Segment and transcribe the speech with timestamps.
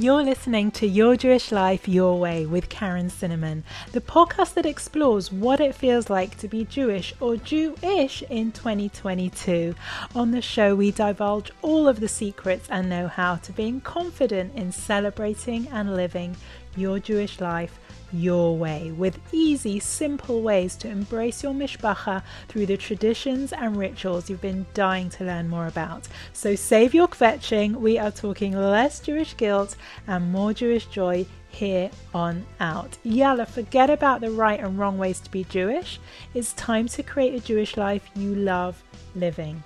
[0.00, 5.30] You're listening to Your Jewish Life Your Way with Karen Cinnamon, the podcast that explores
[5.30, 9.74] what it feels like to be Jewish or Jewish in 2022.
[10.14, 14.54] On the show, we divulge all of the secrets and know how to being confident
[14.54, 16.34] in celebrating and living
[16.74, 17.78] your Jewish life
[18.12, 24.28] your way with easy, simple ways to embrace your mishpacha through the traditions and rituals
[24.28, 26.08] you've been dying to learn more about.
[26.32, 27.76] So save your kvetching.
[27.76, 32.96] We are talking less Jewish guilt and more Jewish joy here on out.
[33.02, 35.98] Yalla, forget about the right and wrong ways to be Jewish.
[36.34, 38.82] It's time to create a Jewish life you love
[39.14, 39.62] living.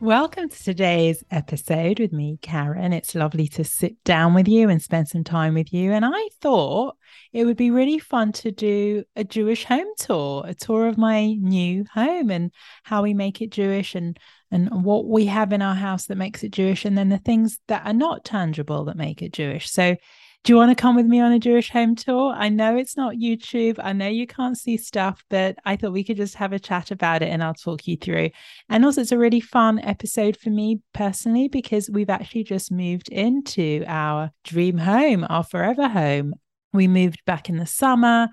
[0.00, 2.94] Welcome to today's episode with me, Karen.
[2.94, 5.92] It's lovely to sit down with you and spend some time with you.
[5.92, 6.96] And I thought
[7.34, 11.34] it would be really fun to do a Jewish home tour, a tour of my
[11.34, 12.50] new home and
[12.82, 14.18] how we make it Jewish and
[14.50, 17.58] and what we have in our house that makes it Jewish, and then the things
[17.68, 19.70] that are not tangible that make it Jewish.
[19.70, 19.96] So
[20.42, 22.32] do you want to come with me on a Jewish home tour?
[22.34, 23.78] I know it's not YouTube.
[23.78, 26.90] I know you can't see stuff, but I thought we could just have a chat
[26.90, 28.30] about it and I'll talk you through.
[28.70, 33.10] And also, it's a really fun episode for me personally because we've actually just moved
[33.10, 36.34] into our dream home, our forever home.
[36.72, 38.28] We moved back in the summer.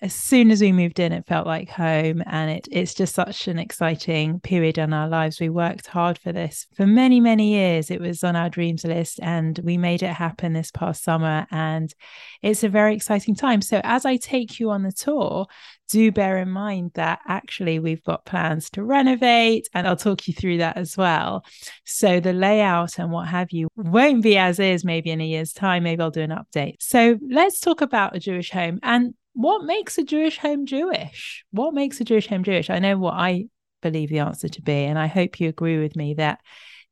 [0.00, 2.22] As soon as we moved in, it felt like home.
[2.26, 5.40] And it, it's just such an exciting period in our lives.
[5.40, 7.90] We worked hard for this for many, many years.
[7.90, 11.46] It was on our dreams list and we made it happen this past summer.
[11.50, 11.94] And
[12.40, 13.60] it's a very exciting time.
[13.60, 15.46] So, as I take you on the tour,
[15.92, 20.32] do bear in mind that actually we've got plans to renovate, and I'll talk you
[20.32, 21.44] through that as well.
[21.84, 25.52] So the layout and what have you won't be as is maybe in a year's
[25.52, 25.82] time.
[25.82, 26.76] Maybe I'll do an update.
[26.80, 31.44] So let's talk about a Jewish home and what makes a Jewish home Jewish?
[31.50, 32.70] What makes a Jewish home Jewish?
[32.70, 33.46] I know what I
[33.80, 36.40] believe the answer to be, and I hope you agree with me that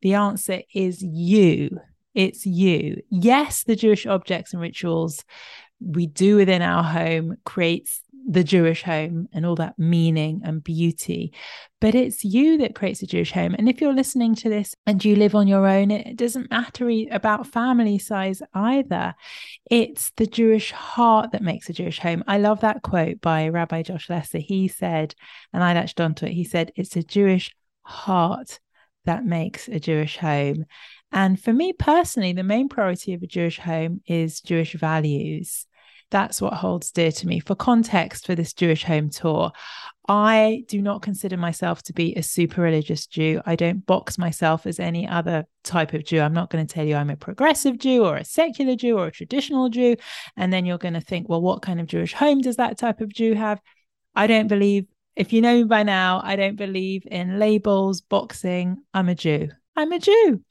[0.02, 1.78] the answer is you.
[2.14, 3.02] It's you.
[3.10, 5.24] Yes, the Jewish objects and rituals
[5.80, 11.32] we do within our home creates the Jewish home and all that meaning and beauty.
[11.80, 13.54] But it's you that creates a Jewish home.
[13.58, 16.90] And if you're listening to this and you live on your own, it doesn't matter
[17.10, 19.14] about family size either.
[19.70, 22.22] It's the Jewish heart that makes a Jewish home.
[22.26, 24.38] I love that quote by Rabbi Josh Lesser.
[24.38, 25.14] He said,
[25.52, 28.60] and I latched onto it, he said, it's a Jewish heart
[29.06, 30.66] that makes a Jewish home.
[31.10, 35.66] And for me personally, the main priority of a Jewish home is Jewish values
[36.10, 37.40] that's what holds dear to me.
[37.40, 39.52] For context for this Jewish home tour,
[40.08, 43.40] I do not consider myself to be a super religious Jew.
[43.46, 46.20] I don't box myself as any other type of Jew.
[46.20, 49.06] I'm not going to tell you I'm a progressive Jew or a secular Jew or
[49.06, 49.96] a traditional Jew.
[50.36, 53.00] And then you're going to think, well, what kind of Jewish home does that type
[53.00, 53.60] of Jew have?
[54.14, 58.78] I don't believe, if you know me by now, I don't believe in labels, boxing.
[58.92, 59.50] I'm a Jew.
[59.76, 60.42] I'm a Jew.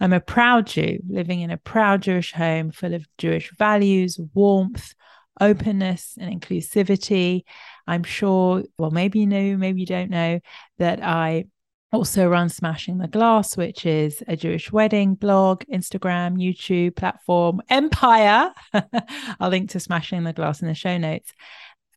[0.00, 4.94] I'm a proud Jew living in a proud Jewish home full of Jewish values, warmth,
[5.40, 7.42] openness, and inclusivity.
[7.86, 10.40] I'm sure, well, maybe you know, maybe you don't know,
[10.78, 11.44] that I
[11.92, 18.52] also run Smashing the Glass, which is a Jewish wedding blog, Instagram, YouTube platform, empire.
[19.40, 21.32] I'll link to Smashing the Glass in the show notes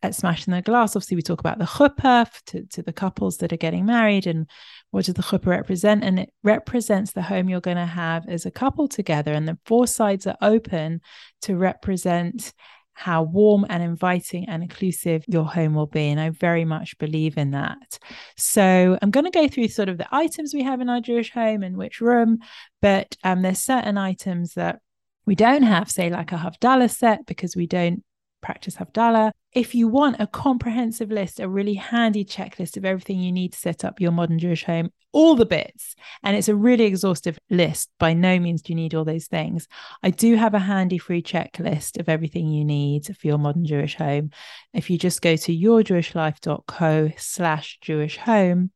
[0.02, 3.52] at Smashing the Glass, obviously we talk about the chuppah to, to the couples that
[3.52, 4.48] are getting married and
[4.96, 6.02] what does the chuppah represent?
[6.02, 9.34] And it represents the home you're going to have as a couple together.
[9.34, 11.02] And the four sides are open
[11.42, 12.54] to represent
[12.94, 16.08] how warm and inviting and inclusive your home will be.
[16.08, 17.98] And I very much believe in that.
[18.38, 21.30] So I'm going to go through sort of the items we have in our Jewish
[21.30, 22.38] home and which room,
[22.80, 24.80] but um, there's certain items that
[25.26, 28.02] we don't have, say, like a Havdalah set, because we don't
[28.40, 29.32] practice Havdalah.
[29.52, 33.58] If you want a comprehensive list, a really handy checklist of everything you need to
[33.58, 37.88] set up your modern Jewish home, all the bits, and it's a really exhaustive list.
[37.98, 39.66] By no means do you need all those things.
[40.02, 43.94] I do have a handy free checklist of everything you need for your modern Jewish
[43.94, 44.30] home.
[44.74, 48.72] If you just go to yourjewishlife.co slash Jewish home,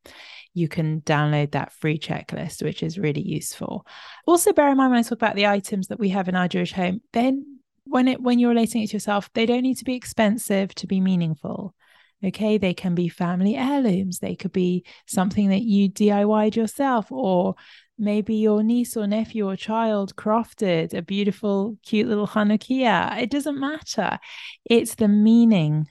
[0.55, 3.87] you can download that free checklist, which is really useful.
[4.27, 6.49] Also, bear in mind when I talk about the items that we have in our
[6.49, 9.85] Jewish home, then when it when you're relating it to yourself, they don't need to
[9.85, 11.75] be expensive to be meaningful.
[12.23, 14.19] Okay, they can be family heirlooms.
[14.19, 17.55] They could be something that you DIYed yourself, or
[17.99, 23.19] maybe your niece or nephew or child crafted a beautiful, cute little Hanukkah.
[23.19, 24.19] It doesn't matter.
[24.65, 25.87] It's the meaning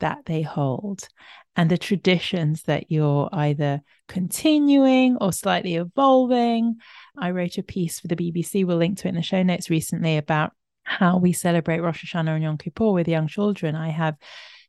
[0.00, 1.08] that they hold
[1.56, 6.76] and the traditions that you're either continuing or slightly evolving.
[7.18, 9.70] I wrote a piece for the BBC, we'll link to it in the show notes
[9.70, 10.52] recently about
[10.90, 13.76] how we celebrate Rosh Hashanah and Yom Kippur with young children.
[13.76, 14.16] I have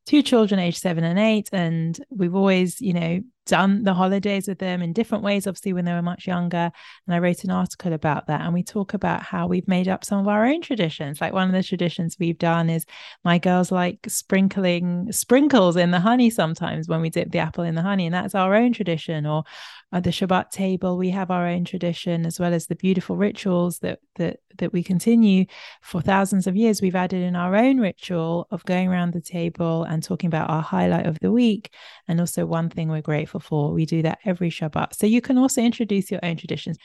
[0.05, 4.59] two children aged seven and eight, and we've always, you know, done the holidays with
[4.59, 6.71] them in different ways, obviously, when they were much younger.
[7.07, 8.41] And I wrote an article about that.
[8.41, 11.21] And we talk about how we've made up some of our own traditions.
[11.21, 12.85] Like one of the traditions we've done is
[13.23, 17.75] my girls like sprinkling sprinkles in the honey sometimes when we dip the apple in
[17.75, 18.05] the honey.
[18.05, 19.25] And that's our own tradition.
[19.25, 19.43] Or
[19.91, 23.79] at the Shabbat table, we have our own tradition as well as the beautiful rituals
[23.79, 25.45] that that that we continue
[25.81, 26.81] for thousands of years.
[26.81, 30.61] We've added in our own ritual of going around the table and talking about our
[30.61, 31.73] highlight of the week
[32.07, 33.71] and also one thing we're grateful for.
[33.71, 34.95] We do that every Shabbat.
[34.95, 36.77] So you can also introduce your own traditions.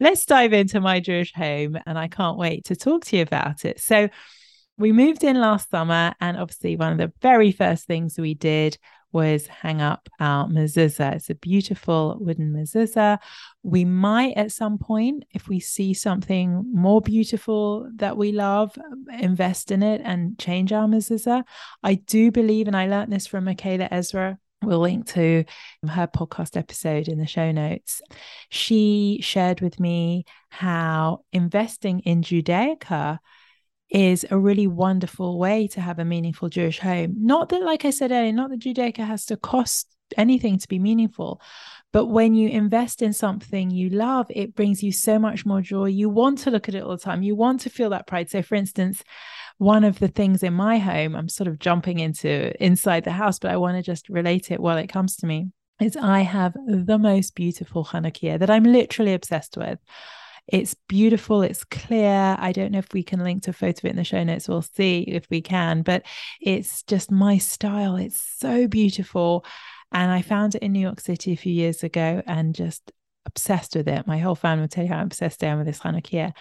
[0.00, 3.64] Let's dive into my Jewish home, and I can't wait to talk to you about
[3.64, 3.80] it.
[3.80, 4.08] So
[4.76, 8.76] we moved in last summer, and obviously, one of the very first things we did
[9.12, 11.14] was hang up our mezuzah.
[11.14, 13.18] It's a beautiful wooden mezuzah.
[13.62, 18.76] We might at some point, if we see something more beautiful that we love,
[19.20, 21.44] invest in it and change our mezuzah.
[21.84, 25.44] I do believe, and I learned this from Micaela Ezra, We'll link to
[25.88, 28.02] her podcast episode in the show notes.
[28.50, 33.18] She shared with me how investing in Judaica
[33.90, 37.14] is a really wonderful way to have a meaningful Jewish home.
[37.18, 40.78] Not that, like I said earlier, not that Judaica has to cost anything to be
[40.78, 41.40] meaningful,
[41.92, 45.86] but when you invest in something you love, it brings you so much more joy.
[45.86, 47.22] You want to look at it all the time.
[47.22, 48.30] You want to feel that pride.
[48.30, 49.04] So, for instance,
[49.58, 53.38] one of the things in my home, I'm sort of jumping into inside the house,
[53.38, 56.54] but I want to just relate it while it comes to me, is I have
[56.66, 59.78] the most beautiful Hanukkah that I'm literally obsessed with.
[60.46, 62.36] It's beautiful, it's clear.
[62.38, 64.22] I don't know if we can link to a photo of it in the show
[64.22, 64.48] notes.
[64.48, 66.02] We'll see if we can, but
[66.40, 67.96] it's just my style.
[67.96, 69.46] It's so beautiful.
[69.90, 72.92] And I found it in New York City a few years ago and just
[73.24, 74.06] obsessed with it.
[74.06, 76.34] My whole family will tell you how obsessed I am with this Hanukkah.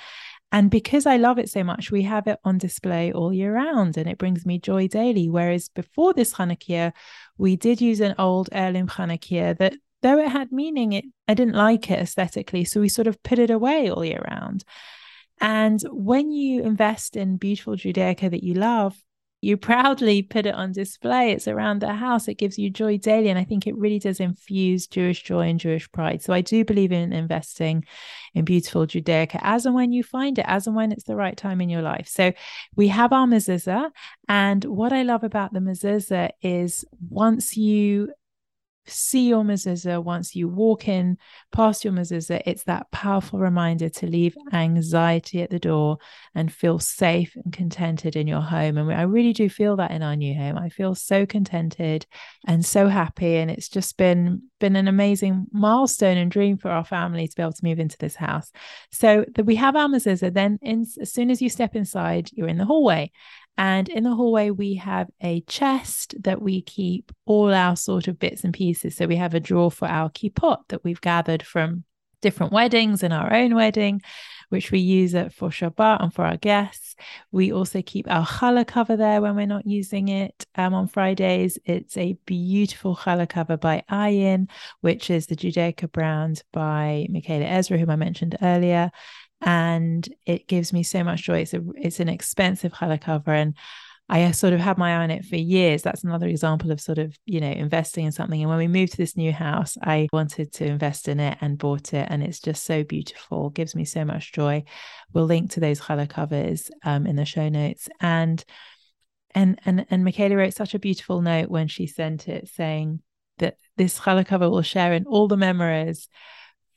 [0.53, 3.97] And because I love it so much, we have it on display all year round
[3.97, 5.27] and it brings me joy daily.
[5.27, 6.93] Whereas before this Hanukkah,
[7.39, 9.73] we did use an old heirloom Hanukkah that
[10.03, 12.65] though it had meaning, it I didn't like it aesthetically.
[12.65, 14.63] So we sort of put it away all year round.
[15.41, 18.95] And when you invest in beautiful Judaica that you love,
[19.43, 21.31] you proudly put it on display.
[21.31, 22.29] It's around the house.
[22.29, 23.27] It gives you joy daily.
[23.27, 26.21] And I think it really does infuse Jewish joy and Jewish pride.
[26.21, 27.83] So I do believe in investing
[28.33, 31.35] in beautiful Judaica as and when you find it, as and when it's the right
[31.35, 32.07] time in your life.
[32.07, 32.31] So
[32.77, 33.91] we have our mezuzah.
[34.29, 38.13] And what I love about the mezuzah is once you
[38.85, 41.17] see your mezuzah, once you walk in
[41.51, 45.97] past your mezuzah, it's that powerful reminder to leave anxiety at the door
[46.35, 48.77] and feel safe and contented in your home.
[48.77, 50.57] And I really do feel that in our new home.
[50.57, 52.05] I feel so contented
[52.47, 53.37] and so happy.
[53.37, 57.41] And it's just been been an amazing milestone and dream for our family to be
[57.41, 58.49] able to move into this house.
[58.91, 60.33] So that we have our mezuzah.
[60.33, 63.11] Then in, as soon as you step inside, you're in the hallway.
[63.57, 68.19] And in the hallway, we have a chest that we keep all our sort of
[68.19, 68.95] bits and pieces.
[68.95, 71.83] So we have a drawer for our kippot that we've gathered from
[72.23, 74.01] different weddings and our own wedding,
[74.49, 76.95] which we use it for Shabbat and for our guests.
[77.31, 81.59] We also keep our challah cover there when we're not using it um, on Fridays.
[81.65, 84.49] It's a beautiful challah cover by AHYIN,
[84.81, 88.89] which is the Judaica brand by Micaela Ezra, whom I mentioned earlier
[89.43, 91.39] and it gives me so much joy.
[91.39, 93.55] It's a it's an expensive cover, and
[94.09, 95.81] I sort of had my eye on it for years.
[95.81, 98.41] That's another example of sort of you know investing in something.
[98.41, 101.57] And when we moved to this new house, I wanted to invest in it and
[101.57, 103.49] bought it, and it's just so beautiful.
[103.49, 104.63] Gives me so much joy.
[105.13, 108.43] We'll link to those challah covers um, in the show notes and.
[109.35, 113.01] And and and Micaela wrote such a beautiful note when she sent it, saying
[113.39, 116.07] that this challah cover will share in all the memories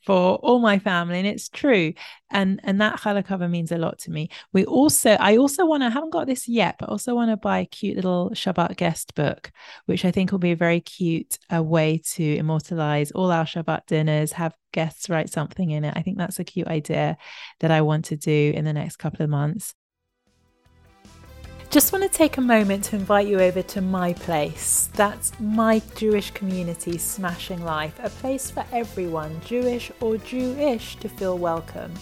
[0.07, 1.93] for all my family and it's true.
[2.31, 4.29] And and that cover means a lot to me.
[4.53, 7.59] We also i also want to haven't got this yet but also want to buy
[7.59, 9.51] a cute little shabbat guest book
[9.85, 13.85] which i think will be a very cute a way to immortalize all our shabbat
[13.87, 15.93] dinners have guests write something in it.
[15.97, 17.17] I think that's a cute idea
[17.59, 19.73] that i want to do in the next couple of months
[21.69, 24.89] just want to take a moment to invite you over to my place.
[24.93, 31.37] That's my Jewish community, Smashing Life, a place for everyone, Jewish or Jewish, to feel
[31.37, 31.93] welcome.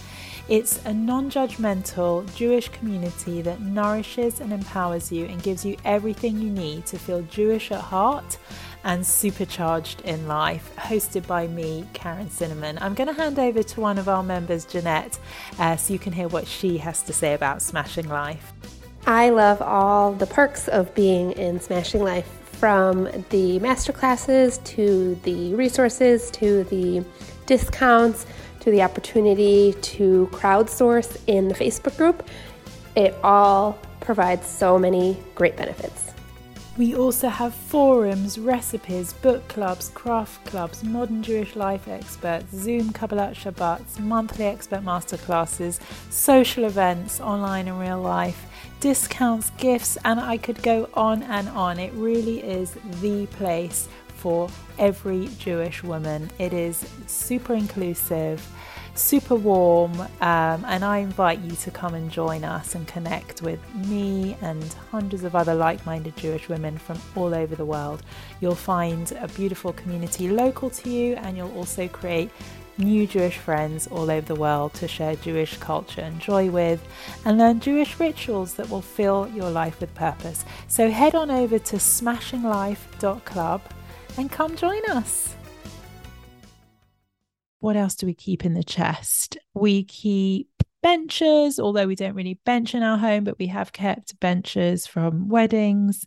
[0.47, 6.39] It's a non judgmental Jewish community that nourishes and empowers you and gives you everything
[6.39, 8.37] you need to feel Jewish at heart
[8.83, 12.77] and supercharged in life, hosted by me, Karen Cinnamon.
[12.79, 15.17] I'm going to hand over to one of our members, Jeanette,
[15.57, 18.53] uh, so you can hear what she has to say about Smashing Life.
[19.07, 25.53] I love all the perks of being in Smashing Life from the masterclasses to the
[25.53, 27.05] resources to the
[27.45, 28.25] discounts
[28.61, 32.27] to the opportunity to crowdsource in the Facebook group.
[32.95, 36.04] It all provides so many great benefits.
[36.77, 43.33] We also have forums, recipes, book clubs, craft clubs, modern Jewish life experts, Zoom Kabbalat
[43.33, 45.79] Shabbats, monthly expert masterclasses,
[46.09, 48.45] social events, online and real life,
[48.81, 51.79] discounts, gifts, and I could go on and on.
[51.79, 56.29] It really is the place for every Jewish woman.
[56.39, 58.45] It is super inclusive
[58.95, 60.09] super warm, um,
[60.65, 65.23] and I invite you to come and join us and connect with me and hundreds
[65.23, 68.03] of other like minded Jewish women from all over the world.
[68.41, 72.31] You'll find a beautiful community local to you, and you'll also create
[72.77, 76.85] new Jewish friends all over the world to share Jewish culture and joy with
[77.23, 80.43] and learn Jewish rituals that will fill your life with purpose.
[80.67, 83.61] So head on over to smashinglife.club
[84.17, 85.35] and come join us
[87.65, 89.39] what else do we keep in the chest?
[89.55, 90.49] We keep
[90.83, 95.29] benchers, although we don't really bench in our home, but we have kept benchers from
[95.29, 96.05] weddings.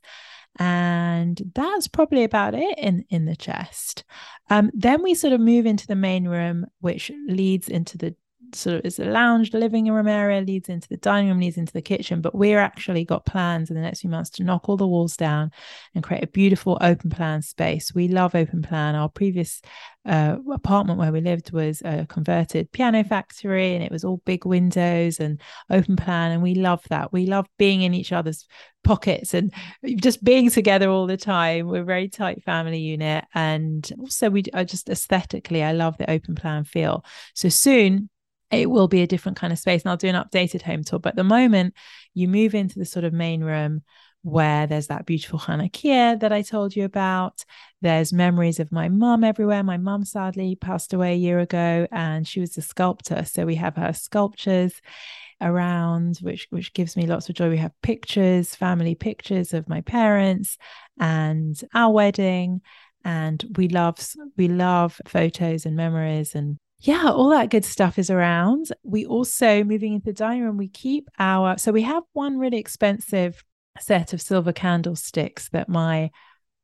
[0.60, 4.04] And that's probably about it in, in the chest.
[4.48, 8.14] Um, then we sort of move into the main room, which leads into the
[8.54, 11.72] sort of is a lounge, living room area leads into the dining room, leads into
[11.72, 12.20] the kitchen.
[12.20, 15.16] But we're actually got plans in the next few months to knock all the walls
[15.16, 15.50] down
[15.94, 17.94] and create a beautiful open plan space.
[17.94, 18.94] We love open plan.
[18.94, 19.60] Our previous
[20.06, 24.46] uh, apartment where we lived was a converted piano factory and it was all big
[24.46, 25.40] windows and
[25.70, 26.32] open plan.
[26.32, 27.12] And we love that.
[27.12, 28.46] We love being in each other's
[28.84, 29.52] pockets and
[29.96, 31.66] just being together all the time.
[31.66, 33.24] We're a very tight family unit.
[33.34, 37.04] And also, we are just aesthetically, I love the open plan feel.
[37.34, 38.08] So soon,
[38.50, 39.82] it will be a different kind of space.
[39.82, 40.98] And I'll do an updated home tour.
[40.98, 41.74] But at the moment,
[42.14, 43.82] you move into the sort of main room
[44.22, 47.44] where there's that beautiful Hanukkah that I told you about.
[47.80, 49.62] There's memories of my mum everywhere.
[49.62, 53.24] My mum sadly passed away a year ago and she was a sculptor.
[53.24, 54.80] So we have her sculptures
[55.40, 59.80] around which which gives me lots of joy we have pictures family pictures of my
[59.82, 60.58] parents
[60.98, 62.60] and our wedding
[63.04, 63.96] and we love
[64.36, 68.68] we love photos and memories and yeah, all that good stuff is around.
[68.84, 72.58] We also, moving into the dining room, we keep our, so we have one really
[72.58, 73.42] expensive
[73.80, 76.10] set of silver candlesticks that my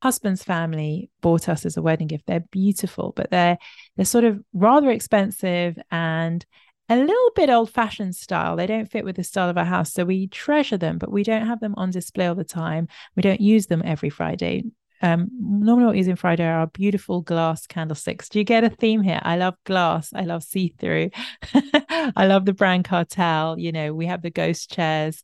[0.01, 2.25] husband's family bought us as a wedding gift.
[2.27, 3.57] They're beautiful, but they're
[3.95, 6.45] they're sort of rather expensive and
[6.89, 8.55] a little bit old fashioned style.
[8.55, 9.91] They don't fit with the style of our house.
[9.93, 12.87] So we treasure them, but we don't have them on display all the time.
[13.15, 14.65] We don't use them every Friday
[15.05, 18.27] um, normally what we use in Friday are beautiful glass candlesticks.
[18.27, 19.19] Do you get a theme here?
[19.21, 20.11] I love glass.
[20.15, 21.11] I love see through.
[21.53, 23.61] I love the brand Kartell.
[23.61, 25.23] You know, we have the ghost chairs.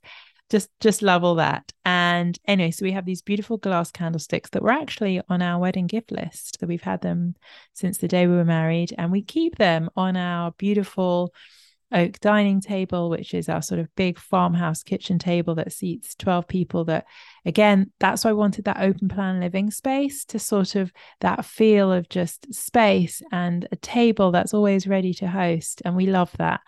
[0.51, 1.71] Just, just love all that.
[1.83, 5.88] And anyway, so we have these beautiful glass candlesticks that were actually on our wedding
[5.88, 6.59] gift list.
[6.59, 7.33] So we've had them
[7.73, 11.33] since the day we were married, and we keep them on our beautiful
[11.91, 16.48] oak dining table, which is our sort of big farmhouse kitchen table that seats 12
[16.48, 16.86] people.
[16.86, 17.05] That
[17.45, 21.91] again, that's why I wanted that open plan living space to sort of that feel
[21.91, 25.81] of just space and a table that's always ready to host.
[25.86, 26.62] And we love that.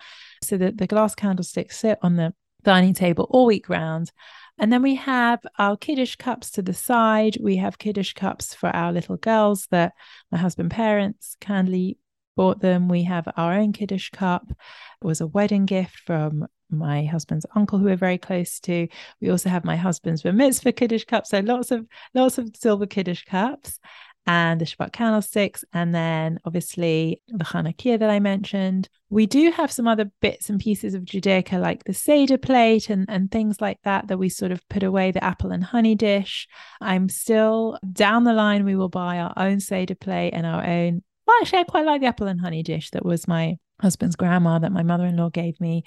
[0.44, 4.12] So that the glass candlesticks sit on the dining table all week round.
[4.60, 7.38] And then we have our Kiddush cups to the side.
[7.42, 9.94] We have Kiddush cups for our little girls that
[10.32, 11.98] my husband parents kindly
[12.36, 12.88] bought them.
[12.88, 14.46] We have our own Kiddush cup.
[14.50, 18.88] It was a wedding gift from my husband's uncle who we're very close to.
[19.22, 21.28] We also have my husband's bar mitzvah Kiddush cup.
[21.28, 23.80] So lots of lots of silver Kiddush cups
[24.26, 28.88] and the Shabbat candlesticks, and then obviously the Hanukkah that I mentioned.
[29.10, 33.06] We do have some other bits and pieces of Judaica, like the Seder plate and,
[33.10, 36.48] and things like that, that we sort of put away, the apple and honey dish.
[36.80, 41.04] I'm still down the line, we will buy our own Seder plate and our own
[41.26, 44.60] well, actually, I quite like the apple and honey dish that was my husband's grandma
[44.60, 45.84] that my mother in law gave me.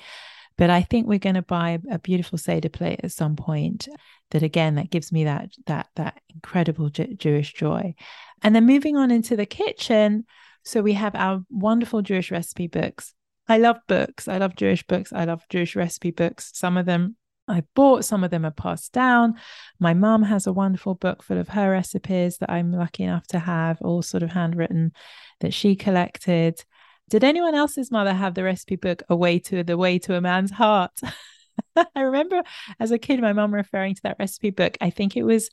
[0.59, 3.89] But I think we're going to buy a beautiful Seder plate at some point.
[4.31, 7.95] That again, that gives me that that that incredible J- Jewish joy.
[8.43, 10.25] And then moving on into the kitchen,
[10.65, 13.15] so we have our wonderful Jewish recipe books.
[13.49, 14.27] I love books.
[14.27, 15.13] I love Jewish books.
[15.13, 16.51] I love Jewish recipe books.
[16.55, 17.17] Some of them
[17.49, 19.35] I bought, some of them are passed down.
[19.79, 23.39] My mum has a wonderful book full of her recipes that I'm lucky enough to
[23.39, 24.93] have, all sort of handwritten
[25.41, 26.65] that she collected.
[27.09, 30.21] Did anyone else's mother have the recipe book A Way to the Way to a
[30.21, 31.01] Man's Heart?
[31.95, 32.43] I remember
[32.81, 34.77] as a kid, my mum referring to that recipe book.
[34.81, 35.51] I think it was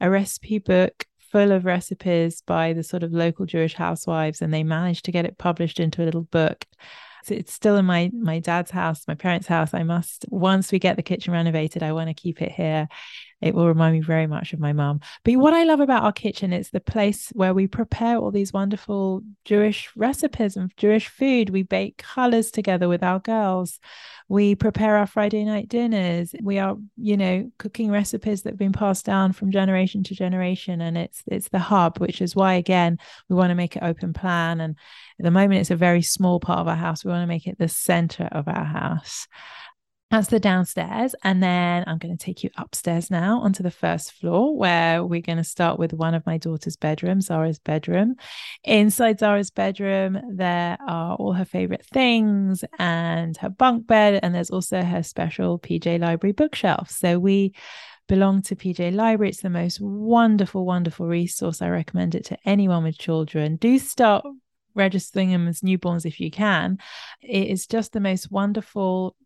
[0.00, 4.62] a recipe book full of recipes by the sort of local Jewish housewives, and they
[4.62, 6.66] managed to get it published into a little book.
[7.24, 9.74] So it's still in my my dad's house, my parents' house.
[9.74, 12.88] I must once we get the kitchen renovated, I want to keep it here.
[13.42, 15.00] It will remind me very much of my mum.
[15.24, 18.52] But what I love about our kitchen is the place where we prepare all these
[18.52, 21.50] wonderful Jewish recipes and Jewish food.
[21.50, 23.80] We bake challahs together with our girls.
[24.28, 26.34] We prepare our Friday night dinners.
[26.40, 30.80] We are, you know, cooking recipes that have been passed down from generation to generation.
[30.80, 34.12] And it's it's the hub, which is why again we want to make it open
[34.12, 34.60] plan.
[34.60, 34.76] And
[35.18, 37.04] at the moment it's a very small part of our house.
[37.04, 39.26] We want to make it the center of our house.
[40.12, 41.14] That's the downstairs.
[41.24, 45.22] And then I'm going to take you upstairs now onto the first floor where we're
[45.22, 48.16] going to start with one of my daughter's bedrooms, Zara's bedroom.
[48.62, 54.20] Inside Zara's bedroom, there are all her favorite things and her bunk bed.
[54.22, 56.90] And there's also her special PJ Library bookshelf.
[56.90, 57.54] So we
[58.06, 59.30] belong to PJ Library.
[59.30, 61.62] It's the most wonderful, wonderful resource.
[61.62, 63.56] I recommend it to anyone with children.
[63.56, 64.26] Do start
[64.74, 66.76] registering them as newborns if you can.
[67.22, 69.16] It is just the most wonderful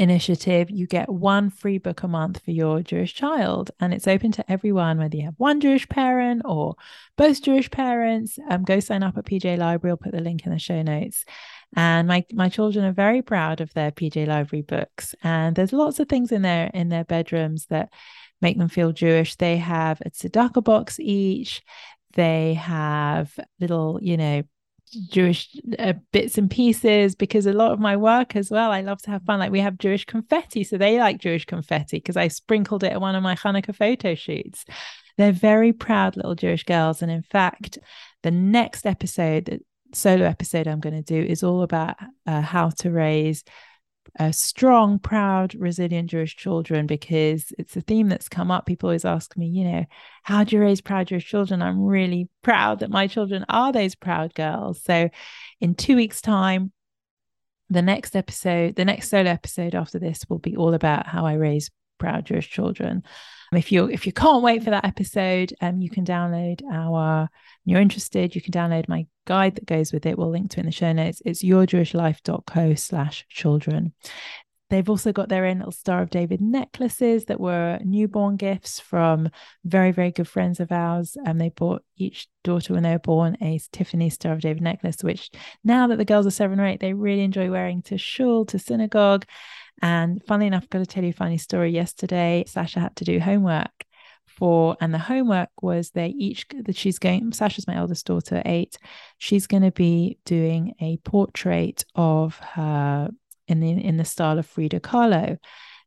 [0.00, 3.70] initiative, you get one free book a month for your Jewish child.
[3.78, 6.74] And it's open to everyone, whether you have one Jewish parent or
[7.16, 8.38] both Jewish parents.
[8.48, 9.92] Um, go sign up at PJ Library.
[9.92, 11.24] I'll put the link in the show notes.
[11.76, 15.14] And my my children are very proud of their PJ Library books.
[15.22, 17.92] And there's lots of things in there in their bedrooms that
[18.40, 19.36] make them feel Jewish.
[19.36, 21.62] They have a tzedakah box each.
[22.14, 24.42] They have little, you know,
[25.10, 29.00] Jewish uh, bits and pieces because a lot of my work as well, I love
[29.02, 29.38] to have fun.
[29.38, 33.00] Like we have Jewish confetti, so they like Jewish confetti because I sprinkled it at
[33.00, 34.64] one of my Hanukkah photo shoots.
[35.16, 37.78] They're very proud little Jewish girls, and in fact,
[38.22, 39.60] the next episode, the
[39.92, 43.44] solo episode I'm going to do, is all about uh, how to raise
[44.18, 48.66] uh, strong, proud, resilient Jewish children because it's a theme that's come up.
[48.66, 49.84] People always ask me, you know,
[50.22, 51.62] how do you raise proud Jewish children?
[51.62, 54.82] I'm really proud that my children are those proud girls.
[54.82, 55.08] So,
[55.60, 56.72] in two weeks' time,
[57.68, 61.34] the next episode, the next solo episode after this will be all about how I
[61.34, 63.04] raise proud Jewish children.
[63.52, 67.28] If you if you can't wait for that episode, um, you can download our.
[67.64, 70.16] You're interested, you can download my guide that goes with it.
[70.16, 71.20] We'll link to it in the show notes.
[71.24, 73.92] It's yourjewishlife.co slash children.
[74.70, 79.28] They've also got their own little Star of David necklaces that were newborn gifts from
[79.64, 81.16] very, very good friends of ours.
[81.16, 84.62] And um, they bought each daughter when they were born a Tiffany Star of David
[84.62, 85.30] necklace, which
[85.64, 88.60] now that the girls are seven or eight, they really enjoy wearing to shul, to
[88.60, 89.26] synagogue.
[89.82, 91.70] And funnily enough, I've got to tell you a funny story.
[91.70, 93.70] Yesterday, Sasha had to do homework
[94.26, 97.32] for, and the homework was they each that she's going.
[97.32, 98.78] Sasha's my eldest daughter, eight.
[99.18, 103.10] She's going to be doing a portrait of her
[103.48, 105.38] in the in the style of Frida Kahlo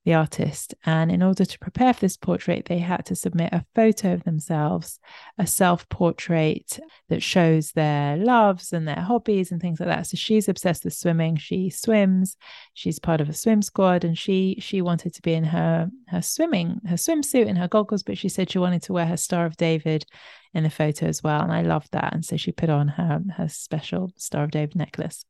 [0.06, 0.74] the artist.
[0.86, 4.24] And in order to prepare for this portrait, they had to submit a photo of
[4.24, 5.00] themselves,
[5.38, 10.08] a self portrait that shows their loves and their hobbies and things like that.
[10.08, 11.38] So she's obsessed with swimming.
[11.38, 12.38] She swims.
[12.74, 16.22] She's part of a swim squad, and she she wanted to be in her her
[16.22, 19.46] swimming her swimsuit and her goggles, but she said she wanted to wear her Star
[19.46, 20.06] of David
[20.54, 21.42] in the photo as well.
[21.42, 24.76] And I loved that, and so she put on her her special Star of David
[24.76, 25.26] necklace.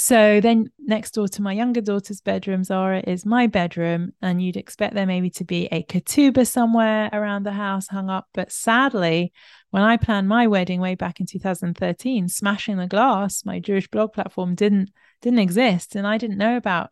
[0.00, 4.12] So then next door to my younger daughter's bedroom, Zara, is my bedroom.
[4.22, 8.28] And you'd expect there maybe to be a ketubah somewhere around the house hung up.
[8.32, 9.32] But sadly,
[9.70, 14.12] when I planned my wedding way back in 2013, smashing the glass, my Jewish blog
[14.12, 15.96] platform didn't didn't exist.
[15.96, 16.90] And I didn't know about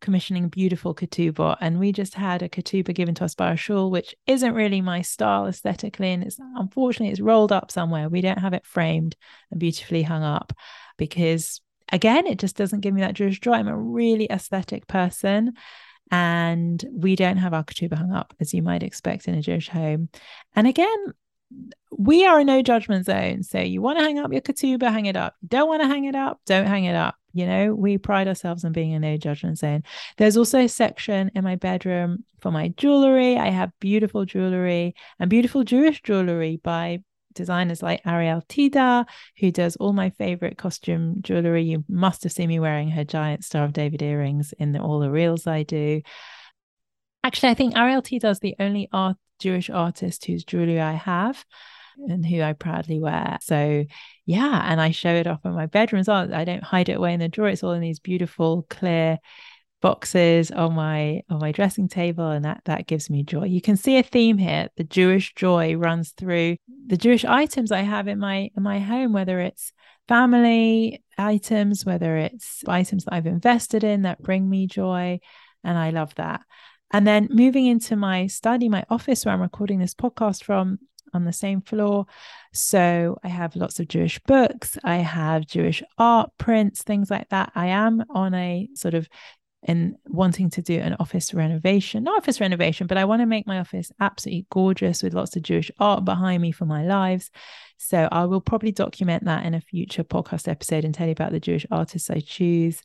[0.00, 3.90] commissioning beautiful ketubah and we just had a ketubah given to us by a shul
[3.90, 8.40] which isn't really my style aesthetically and it's unfortunately it's rolled up somewhere we don't
[8.40, 9.16] have it framed
[9.50, 10.52] and beautifully hung up
[10.98, 13.52] because again, it just doesn't give me that Jewish joy.
[13.52, 15.54] I'm a really aesthetic person.
[16.10, 19.68] And we don't have our ketubah hung up as you might expect in a Jewish
[19.68, 20.08] home.
[20.54, 21.06] And again,
[21.96, 23.42] we are a no judgment zone.
[23.42, 25.34] So you want to hang up your ketubah, hang it up.
[25.46, 27.16] Don't want to hang it up, don't hang it up.
[27.32, 29.82] You know, we pride ourselves on being a no judgment zone.
[30.16, 33.36] There's also a section in my bedroom for my jewelry.
[33.36, 37.00] I have beautiful jewelry and beautiful Jewish jewelry by
[37.36, 39.06] designers like Ariel Tidhar,
[39.38, 41.62] who does all my favorite costume jewelry.
[41.62, 44.98] You must have seen me wearing her giant Star of David earrings in the, all
[44.98, 46.02] the reels I do.
[47.22, 51.44] Actually, I think Ariel Tidhar is the only art Jewish artist whose jewelry I have
[51.98, 53.38] and who I proudly wear.
[53.40, 53.84] So,
[54.24, 56.32] yeah, and I show it off in my bedroom as well.
[56.34, 57.48] I don't hide it away in the drawer.
[57.48, 59.18] It's all in these beautiful, clear
[59.82, 63.76] boxes on my on my dressing table and that that gives me joy you can
[63.76, 68.18] see a theme here the jewish joy runs through the jewish items i have in
[68.18, 69.72] my in my home whether it's
[70.08, 75.18] family items whether it's items that i've invested in that bring me joy
[75.64, 76.40] and i love that.
[76.92, 80.78] And then moving into my study my office where i'm recording this podcast from
[81.14, 82.06] on the same floor.
[82.52, 87.52] So i have lots of jewish books i have jewish art prints things like that.
[87.54, 89.08] I am on a sort of
[89.66, 93.46] and wanting to do an office renovation, not office renovation, but I want to make
[93.46, 97.30] my office absolutely gorgeous with lots of Jewish art behind me for my lives.
[97.76, 101.32] So I will probably document that in a future podcast episode and tell you about
[101.32, 102.80] the Jewish artists I choose.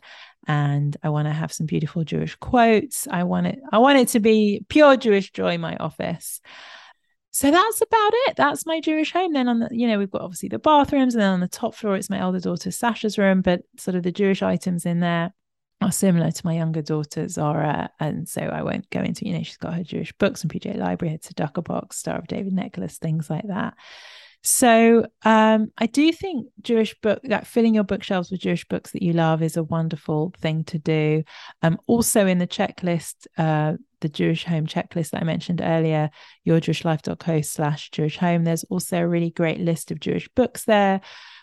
[0.47, 3.07] And I want to have some beautiful Jewish quotes.
[3.07, 6.41] I want it, I want it to be pure Jewish joy, my office.
[7.29, 8.35] So that's about it.
[8.35, 9.33] That's my Jewish home.
[9.33, 11.75] Then on the, you know, we've got obviously the bathrooms, and then on the top
[11.75, 15.33] floor, it's my elder daughter Sasha's room, but sort of the Jewish items in there
[15.81, 19.25] are similar to my younger daughter Zara, and so I won't go into.
[19.25, 22.27] You know, she's got her Jewish books and PJ Library, her Tzedakah box, Star of
[22.27, 23.73] David necklace, things like that.
[24.43, 29.03] So um, I do think Jewish book that filling your bookshelves with Jewish books that
[29.03, 31.23] you love is a wonderful thing to do.
[31.61, 36.09] Um, also in the checklist, uh, the Jewish home checklist that I mentioned earlier,
[36.47, 38.43] yourjewishlife.co slash Jewish home.
[38.43, 41.01] There's also a really great list of Jewish books there,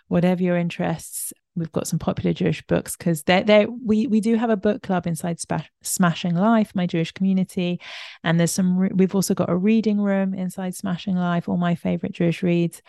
[0.08, 4.36] whatever your interests we've got some popular Jewish books because they they we we do
[4.36, 7.80] have a book club inside Sp- Smashing Life, my Jewish community,
[8.24, 8.76] and there's some.
[8.76, 12.82] Re- we've also got a reading room inside Smashing Life, all my favorite Jewish reads.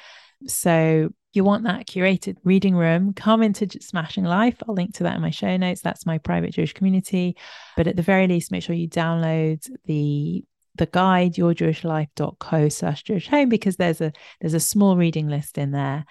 [0.48, 4.58] So you want that curated reading room, come into Smashing Life.
[4.68, 5.82] I'll link to that in my show notes.
[5.82, 7.38] That's my private Jewish community.
[7.78, 10.44] But at the very least, make sure you download the
[10.76, 15.72] the guide yourjewishlife.co slash jewish home because there's a there's a small reading list in
[15.72, 16.06] there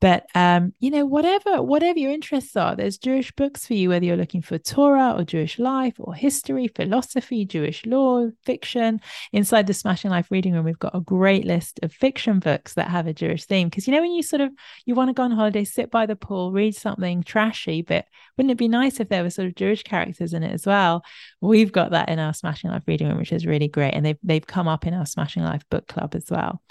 [0.00, 4.04] but um, you know, whatever whatever your interests are, there's Jewish books for you, whether
[4.04, 9.00] you're looking for Torah or Jewish life or history, philosophy, Jewish law, fiction.
[9.32, 12.88] Inside the Smashing Life reading room, we've got a great list of fiction books that
[12.88, 13.68] have a Jewish theme.
[13.68, 14.50] Because you know, when you sort of
[14.86, 18.06] you want to go on holiday, sit by the pool, read something trashy, but
[18.38, 21.04] wouldn't it be nice if there were sort of Jewish characters in it as well?
[21.42, 23.92] We've got that in our Smashing Life reading room, which is really great.
[23.92, 26.62] And they've they've come up in our Smashing Life book club as well.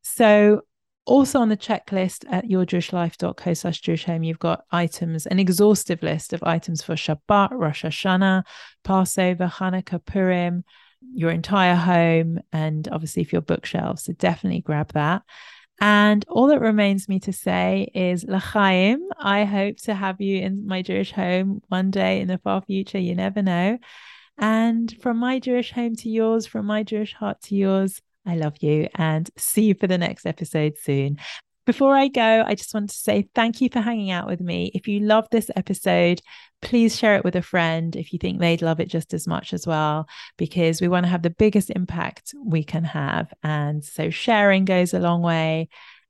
[0.00, 0.62] So
[1.08, 6.32] also on the checklist at yourjewishlife.co slash Jewish home, you've got items, an exhaustive list
[6.32, 8.44] of items for Shabbat, Rosh Hashanah,
[8.84, 10.64] Passover, Hanukkah, Purim,
[11.14, 14.04] your entire home, and obviously for your bookshelves.
[14.04, 15.22] So definitely grab that.
[15.80, 19.00] And all that remains me to say is L'chaim.
[19.18, 22.98] I hope to have you in my Jewish home one day in the far future.
[22.98, 23.78] You never know.
[24.36, 28.56] And from my Jewish home to yours, from my Jewish heart to yours, I love
[28.60, 31.18] you and see you for the next episode soon.
[31.64, 34.70] Before I go, I just want to say thank you for hanging out with me.
[34.74, 36.20] If you love this episode,
[36.62, 39.52] please share it with a friend if you think they'd love it just as much
[39.52, 43.32] as well, because we want to have the biggest impact we can have.
[43.42, 45.68] And so sharing goes a long way.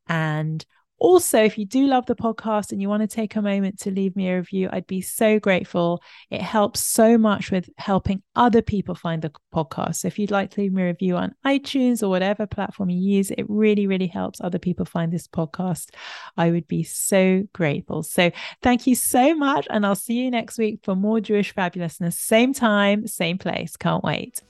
[0.08, 0.64] And
[0.98, 3.90] also, if you do love the podcast and you want to take a moment to
[3.90, 6.02] leave me a review, I'd be so grateful.
[6.30, 9.96] It helps so much with helping other people find the podcast.
[9.96, 13.16] So if you'd like to leave me a review on iTunes or whatever platform you
[13.16, 15.90] use, it really, really helps other people find this podcast.
[16.36, 18.02] I would be so grateful.
[18.02, 18.30] So
[18.62, 19.66] thank you so much.
[19.70, 22.14] And I'll see you next week for more Jewish fabulousness.
[22.14, 23.76] Same time, same place.
[23.76, 24.42] Can't wait.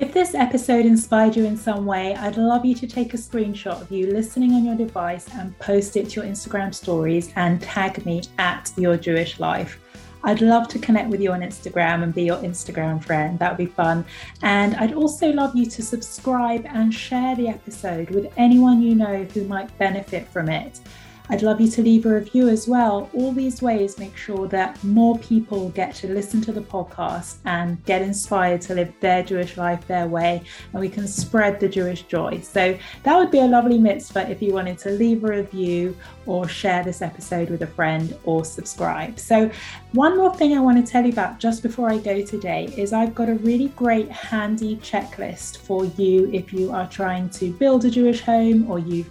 [0.00, 3.80] If this episode inspired you in some way, I'd love you to take a screenshot
[3.80, 8.04] of you listening on your device and post it to your Instagram stories and tag
[8.04, 9.78] me at Your Jewish Life.
[10.24, 13.38] I'd love to connect with you on Instagram and be your Instagram friend.
[13.38, 14.04] That would be fun.
[14.42, 19.22] And I'd also love you to subscribe and share the episode with anyone you know
[19.32, 20.80] who might benefit from it.
[21.30, 23.08] I'd love you to leave a review as well.
[23.14, 27.82] All these ways make sure that more people get to listen to the podcast and
[27.86, 32.02] get inspired to live their Jewish life their way, and we can spread the Jewish
[32.02, 32.40] joy.
[32.42, 36.46] So that would be a lovely mitzvah if you wanted to leave a review or
[36.46, 39.18] share this episode with a friend or subscribe.
[39.18, 39.50] So,
[39.92, 42.92] one more thing I want to tell you about just before I go today is
[42.92, 47.86] I've got a really great handy checklist for you if you are trying to build
[47.86, 49.08] a Jewish home or you've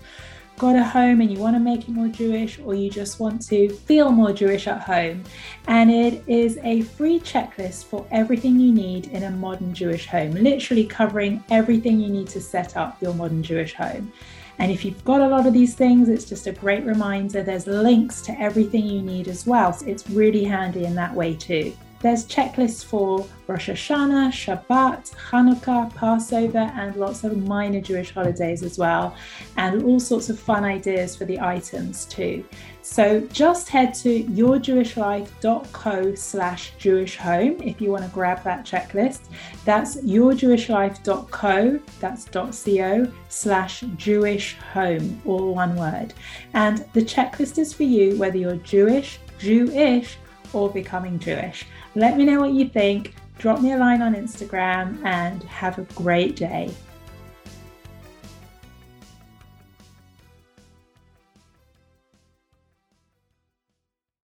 [0.57, 3.41] got a home and you want to make it more Jewish, or you just want
[3.47, 5.23] to feel more Jewish at home.
[5.67, 10.31] And it is a free checklist for everything you need in a modern Jewish home,
[10.31, 14.11] literally covering everything you need to set up your modern Jewish home.
[14.59, 17.41] And if you've got a lot of these things, it's just a great reminder.
[17.41, 19.73] There's links to everything you need as well.
[19.73, 21.75] So it's really handy in that way too.
[22.03, 28.77] There's checklists for Rosh Hashanah, Shabbat, Hanukkah, Passover, and lots of minor Jewish holidays as
[28.77, 29.15] well,
[29.55, 32.43] and all sorts of fun ideas for the items too.
[32.81, 39.21] So just head to yourjewishlife.co slash Jewish home if you want to grab that checklist.
[39.63, 46.13] That's yourjewishlife.co, that's .co slash Jewish home, all one word.
[46.53, 50.17] And the checklist is for you whether you're Jewish, Jewish,
[50.51, 51.65] or becoming Jewish.
[51.95, 53.13] Let me know what you think.
[53.38, 56.71] Drop me a line on Instagram and have a great day.